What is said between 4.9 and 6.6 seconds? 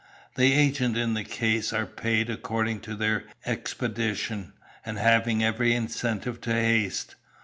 have every incentive to